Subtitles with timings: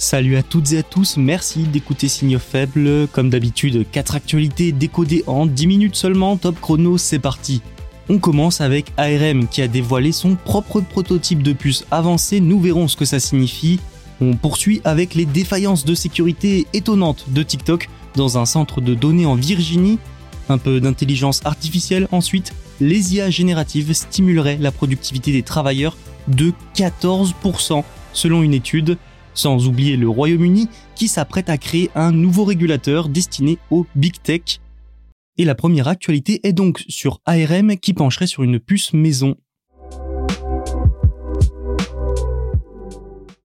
[0.00, 3.08] Salut à toutes et à tous, merci d'écouter Signaux faibles.
[3.10, 7.62] Comme d'habitude, 4 actualités décodées en 10 minutes seulement, top chrono, c'est parti.
[8.08, 12.86] On commence avec ARM qui a dévoilé son propre prototype de puce avancée, nous verrons
[12.86, 13.80] ce que ça signifie.
[14.20, 19.26] On poursuit avec les défaillances de sécurité étonnantes de TikTok dans un centre de données
[19.26, 19.98] en Virginie.
[20.48, 25.96] Un peu d'intelligence artificielle ensuite, les IA génératives stimuleraient la productivité des travailleurs
[26.28, 27.82] de 14%
[28.12, 28.96] selon une étude,
[29.38, 34.60] sans oublier le Royaume-Uni qui s'apprête à créer un nouveau régulateur destiné aux big tech.
[35.36, 39.36] Et la première actualité est donc sur ARM qui pencherait sur une puce maison.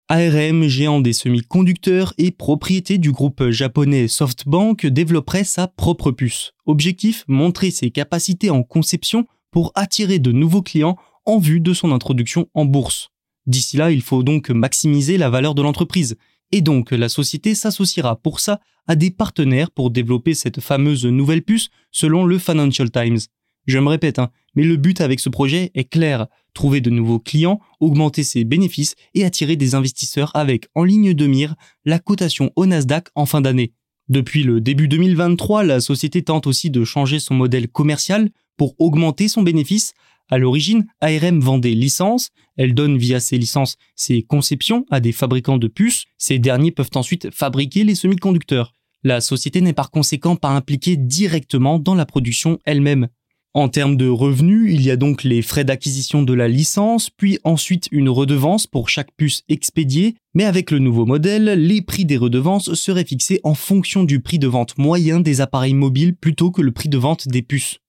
[0.08, 6.52] ARM, géant des semi-conducteurs et propriété du groupe japonais SoftBank, développerait sa propre puce.
[6.66, 11.92] Objectif, montrer ses capacités en conception pour attirer de nouveaux clients en vue de son
[11.92, 13.10] introduction en bourse.
[13.52, 16.16] D'ici là, il faut donc maximiser la valeur de l'entreprise.
[16.54, 21.42] Et donc, la société s'associera pour ça à des partenaires pour développer cette fameuse nouvelle
[21.42, 23.20] puce selon le Financial Times.
[23.68, 26.28] Je me répète, hein, mais le but avec ce projet est clair.
[26.54, 31.28] Trouver de nouveaux clients, augmenter ses bénéfices et attirer des investisseurs avec en ligne de
[31.28, 33.74] mire la cotation au Nasdaq en fin d'année.
[34.12, 39.30] Depuis le début 2023, la société tente aussi de changer son modèle commercial pour augmenter
[39.30, 39.94] son bénéfice.
[40.30, 42.28] À l'origine, ARM vend des licences,
[42.58, 46.90] elle donne via ces licences ses conceptions à des fabricants de puces, ces derniers peuvent
[46.96, 48.74] ensuite fabriquer les semi-conducteurs.
[49.06, 53.08] La société n'est par conséquent pas impliquée directement dans la production elle-même.
[53.54, 57.38] En termes de revenus, il y a donc les frais d'acquisition de la licence, puis
[57.44, 62.16] ensuite une redevance pour chaque puce expédiée, mais avec le nouveau modèle, les prix des
[62.16, 66.62] redevances seraient fixés en fonction du prix de vente moyen des appareils mobiles plutôt que
[66.62, 67.80] le prix de vente des puces.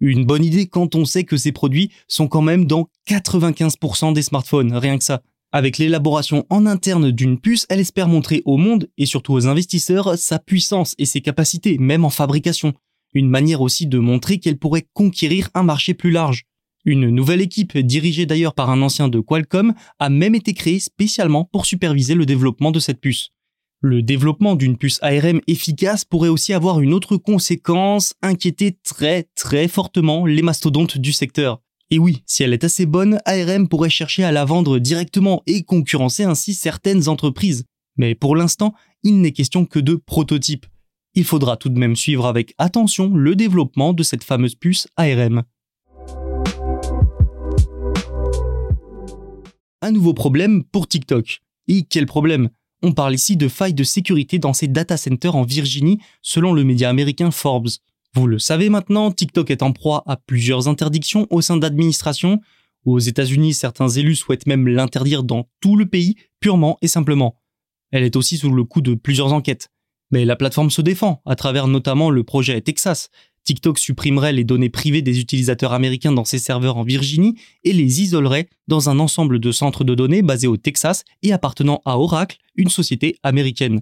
[0.00, 4.22] Une bonne idée quand on sait que ces produits sont quand même dans 95% des
[4.22, 5.22] smartphones, rien que ça.
[5.52, 10.18] Avec l'élaboration en interne d'une puce, elle espère montrer au monde, et surtout aux investisseurs,
[10.18, 12.74] sa puissance et ses capacités, même en fabrication
[13.14, 16.44] une manière aussi de montrer qu'elle pourrait conquérir un marché plus large.
[16.84, 21.44] Une nouvelle équipe, dirigée d'ailleurs par un ancien de Qualcomm, a même été créée spécialement
[21.44, 23.30] pour superviser le développement de cette puce.
[23.80, 29.68] Le développement d'une puce ARM efficace pourrait aussi avoir une autre conséquence, inquiéter très très
[29.68, 31.60] fortement les mastodontes du secteur.
[31.90, 35.62] Et oui, si elle est assez bonne, ARM pourrait chercher à la vendre directement et
[35.62, 37.64] concurrencer ainsi certaines entreprises.
[37.96, 40.66] Mais pour l'instant, il n'est question que de prototypes
[41.14, 45.42] il faudra tout de même suivre avec attention le développement de cette fameuse puce ARM.
[49.80, 51.40] Un nouveau problème pour TikTok.
[51.68, 52.50] Et quel problème?
[52.82, 56.64] On parle ici de failles de sécurité dans ses data centers en Virginie, selon le
[56.64, 57.68] média américain Forbes.
[58.14, 62.40] Vous le savez maintenant, TikTok est en proie à plusieurs interdictions au sein d'administrations.
[62.84, 67.38] Aux États-Unis, certains élus souhaitent même l'interdire dans tout le pays, purement et simplement.
[67.90, 69.68] Elle est aussi sous le coup de plusieurs enquêtes.
[70.12, 73.08] Mais la plateforme se défend, à travers notamment le projet Texas.
[73.44, 77.34] TikTok supprimerait les données privées des utilisateurs américains dans ses serveurs en Virginie
[77.64, 81.80] et les isolerait dans un ensemble de centres de données basés au Texas et appartenant
[81.84, 83.80] à Oracle, une société américaine.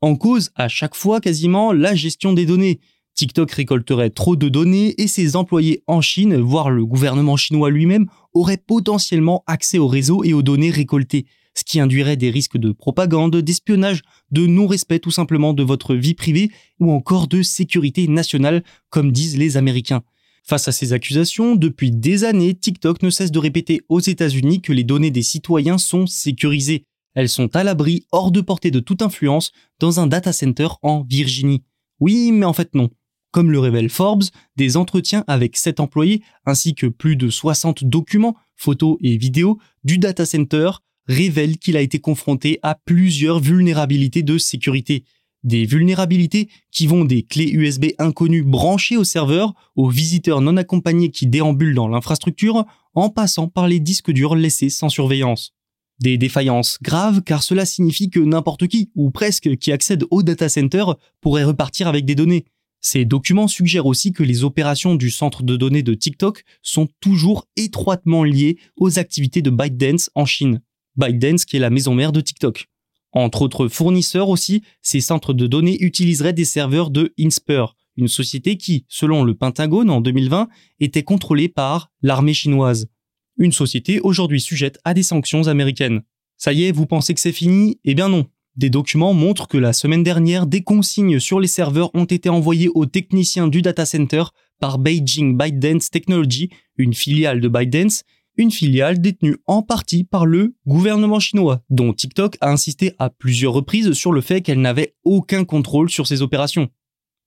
[0.00, 2.80] En cause, à chaque fois quasiment, la gestion des données.
[3.14, 8.06] TikTok récolterait trop de données et ses employés en Chine, voire le gouvernement chinois lui-même,
[8.32, 12.72] auraient potentiellement accès au réseau et aux données récoltées ce qui induirait des risques de
[12.72, 16.50] propagande, d'espionnage, de non-respect tout simplement de votre vie privée
[16.80, 20.02] ou encore de sécurité nationale, comme disent les Américains.
[20.44, 24.72] Face à ces accusations, depuis des années, TikTok ne cesse de répéter aux États-Unis que
[24.72, 26.84] les données des citoyens sont sécurisées.
[27.14, 31.02] Elles sont à l'abri, hors de portée de toute influence, dans un data center en
[31.02, 31.62] Virginie.
[32.00, 32.90] Oui, mais en fait non.
[33.30, 34.24] Comme le révèle Forbes,
[34.56, 39.98] des entretiens avec sept employés ainsi que plus de 60 documents, photos et vidéos du
[39.98, 40.70] data center
[41.06, 45.04] révèle qu'il a été confronté à plusieurs vulnérabilités de sécurité.
[45.44, 51.10] Des vulnérabilités qui vont des clés USB inconnues branchées au serveur aux visiteurs non accompagnés
[51.10, 52.64] qui déambulent dans l'infrastructure
[52.94, 55.52] en passant par les disques durs laissés sans surveillance.
[56.00, 60.48] Des défaillances graves car cela signifie que n'importe qui, ou presque, qui accède au data
[60.48, 60.84] center
[61.20, 62.44] pourrait repartir avec des données.
[62.80, 67.46] Ces documents suggèrent aussi que les opérations du centre de données de TikTok sont toujours
[67.56, 70.60] étroitement liées aux activités de ByteDance en Chine.
[70.96, 72.68] ByteDance qui est la maison mère de TikTok.
[73.12, 78.56] Entre autres fournisseurs aussi, ces centres de données utiliseraient des serveurs de Inspur, une société
[78.56, 80.48] qui, selon le Pentagone en 2020,
[80.80, 82.88] était contrôlée par l'armée chinoise.
[83.36, 86.02] Une société aujourd'hui sujette à des sanctions américaines.
[86.36, 87.78] Ça y est, vous pensez que c'est fini?
[87.84, 88.26] Eh bien non.
[88.56, 92.68] Des documents montrent que la semaine dernière, des consignes sur les serveurs ont été envoyées
[92.74, 94.24] aux techniciens du data center
[94.60, 98.04] par Beijing ByteDance Technology, une filiale de ByteDance,
[98.36, 103.52] une filiale détenue en partie par le gouvernement chinois, dont TikTok a insisté à plusieurs
[103.52, 106.68] reprises sur le fait qu'elle n'avait aucun contrôle sur ses opérations.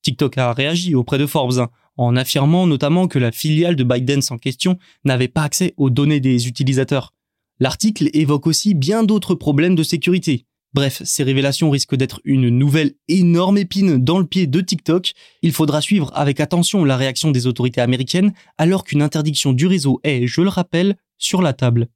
[0.01, 4.31] TikTok a réagi auprès de Forbes, hein, en affirmant notamment que la filiale de ByteDance
[4.31, 7.13] en question n'avait pas accès aux données des utilisateurs.
[7.59, 10.45] L'article évoque aussi bien d'autres problèmes de sécurité.
[10.75, 15.13] Bref, ces révélations risquent d'être une nouvelle énorme épine dans le pied de TikTok.
[15.41, 20.01] Il faudra suivre avec attention la réaction des autorités américaines alors qu'une interdiction du réseau
[20.03, 21.87] est, je le rappelle, sur la table.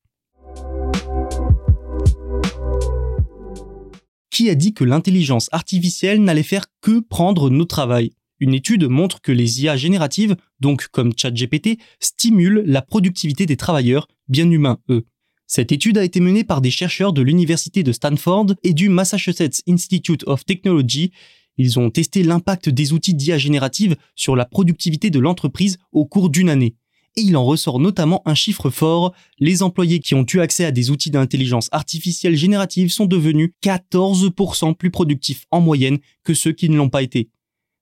[4.31, 9.19] Qui a dit que l'intelligence artificielle n'allait faire que prendre nos travail Une étude montre
[9.19, 15.03] que les IA génératives, donc comme ChatGPT, stimulent la productivité des travailleurs, bien humains eux.
[15.51, 19.63] Cette étude a été menée par des chercheurs de l'université de Stanford et du Massachusetts
[19.67, 21.11] Institute of Technology.
[21.57, 26.29] Ils ont testé l'impact des outils d'IA générative sur la productivité de l'entreprise au cours
[26.29, 26.75] d'une année.
[27.17, 30.71] Et il en ressort notamment un chiffre fort, les employés qui ont eu accès à
[30.71, 36.69] des outils d'intelligence artificielle générative sont devenus 14% plus productifs en moyenne que ceux qui
[36.69, 37.31] ne l'ont pas été.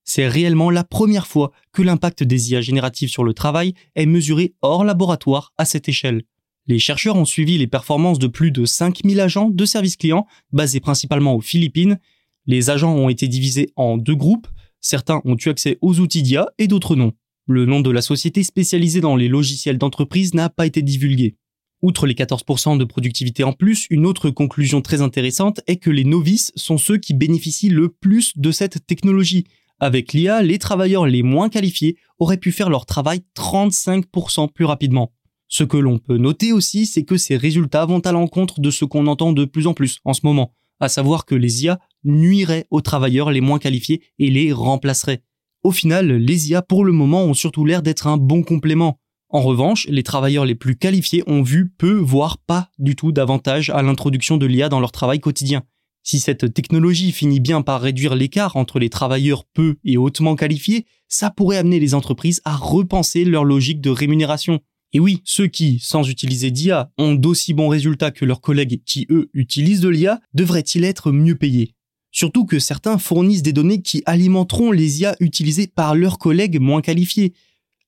[0.05, 4.53] C'est réellement la première fois que l'impact des IA génératives sur le travail est mesuré
[4.61, 6.23] hors laboratoire à cette échelle.
[6.67, 10.81] Les chercheurs ont suivi les performances de plus de 5000 agents de service client basés
[10.81, 11.97] principalement aux Philippines.
[12.45, 14.47] Les agents ont été divisés en deux groupes.
[14.81, 17.13] Certains ont eu accès aux outils d'IA et d'autres non.
[17.45, 21.37] Le nom de la société spécialisée dans les logiciels d'entreprise n'a pas été divulgué.
[21.81, 26.03] Outre les 14% de productivité en plus, une autre conclusion très intéressante est que les
[26.03, 29.45] novices sont ceux qui bénéficient le plus de cette technologie.
[29.79, 35.13] Avec l'IA, les travailleurs les moins qualifiés auraient pu faire leur travail 35% plus rapidement.
[35.47, 38.85] Ce que l'on peut noter aussi, c'est que ces résultats vont à l'encontre de ce
[38.85, 42.67] qu'on entend de plus en plus en ce moment, à savoir que les IA nuiraient
[42.69, 45.23] aux travailleurs les moins qualifiés et les remplaceraient.
[45.63, 48.99] Au final, les IA pour le moment ont surtout l'air d'être un bon complément.
[49.29, 53.69] En revanche, les travailleurs les plus qualifiés ont vu peu, voire pas du tout d'avantage
[53.69, 55.63] à l'introduction de l'IA dans leur travail quotidien.
[56.03, 60.85] Si cette technologie finit bien par réduire l'écart entre les travailleurs peu et hautement qualifiés,
[61.09, 64.61] ça pourrait amener les entreprises à repenser leur logique de rémunération.
[64.94, 69.06] Et oui, ceux qui, sans utiliser d'IA, ont d'aussi bons résultats que leurs collègues qui,
[69.10, 71.74] eux, utilisent de l'IA, devraient-ils être mieux payés?
[72.12, 76.81] Surtout que certains fournissent des données qui alimenteront les IA utilisées par leurs collègues moins
[76.81, 77.34] qualifiés.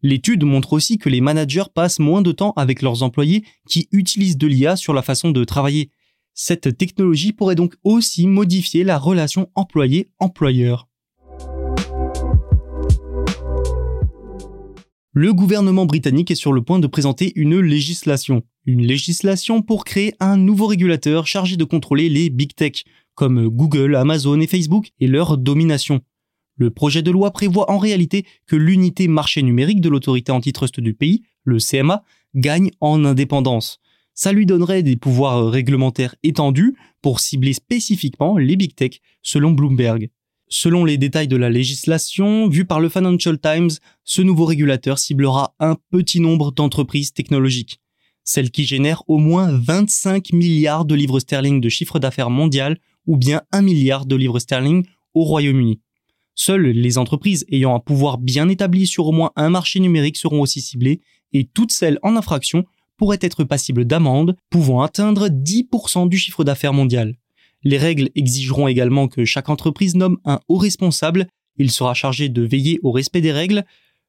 [0.02, 4.38] L'étude montre aussi que les managers passent moins de temps avec leurs employés qui utilisent
[4.38, 5.90] de l'IA sur la façon de travailler.
[6.34, 10.89] Cette technologie pourrait donc aussi modifier la relation employé-employeur.
[15.20, 18.42] Le gouvernement britannique est sur le point de présenter une législation.
[18.66, 22.86] Une législation pour créer un nouveau régulateur chargé de contrôler les big tech,
[23.16, 26.00] comme Google, Amazon et Facebook, et leur domination.
[26.56, 30.94] Le projet de loi prévoit en réalité que l'unité marché numérique de l'autorité antitrust du
[30.94, 32.02] pays, le CMA,
[32.34, 33.82] gagne en indépendance.
[34.14, 40.12] Ça lui donnerait des pouvoirs réglementaires étendus pour cibler spécifiquement les big tech, selon Bloomberg.
[40.52, 43.70] Selon les détails de la législation, vue par le Financial Times,
[44.04, 47.80] ce nouveau régulateur ciblera un petit nombre d'entreprises technologiques,
[48.24, 53.16] celles qui génèrent au moins 25 milliards de livres sterling de chiffre d'affaires mondial ou
[53.16, 55.82] bien 1 milliard de livres sterling au Royaume-Uni.
[56.34, 60.42] Seules les entreprises ayant un pouvoir bien établi sur au moins un marché numérique seront
[60.42, 61.02] aussi ciblées
[61.32, 62.66] et toutes celles en infraction
[62.98, 67.19] pourraient être passibles d'amendes pouvant atteindre 10% du chiffre d'affaires mondial.
[67.64, 71.28] Les règles exigeront également que chaque entreprise nomme un haut responsable.
[71.58, 73.66] Il sera chargé de veiller au respect des règles.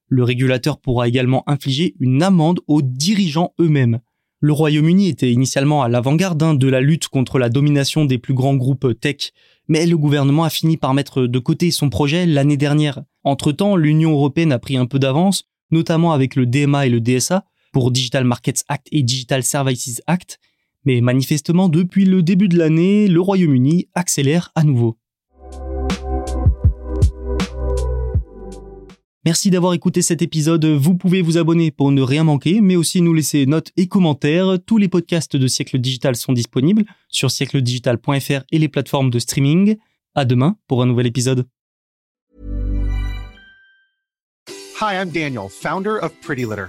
[0.08, 4.00] Le régulateur pourra également infliger une amende aux dirigeants eux-mêmes.
[4.42, 8.32] Le Royaume-Uni était initialement à l'avant-garde hein, de la lutte contre la domination des plus
[8.32, 9.32] grands groupes tech,
[9.68, 13.02] mais le gouvernement a fini par mettre de côté son projet l'année dernière.
[13.22, 17.44] Entre-temps, l'Union européenne a pris un peu d'avance, notamment avec le DMA et le DSA,
[17.72, 20.40] pour Digital Markets Act et Digital Services Act,
[20.84, 24.96] Mais manifestement, depuis le début de l'année, le Royaume-Uni accélère à nouveau.
[29.26, 30.64] Merci d'avoir écouté cet épisode.
[30.64, 34.56] Vous pouvez vous abonner pour ne rien manquer, mais aussi nous laisser notes et commentaires.
[34.64, 39.76] Tous les podcasts de Siècle Digital sont disponibles sur siècledigital.fr et les plateformes de streaming.
[40.14, 41.46] À demain pour un nouvel épisode.
[44.80, 46.68] Hi, I'm Daniel, founder of Pretty Litter.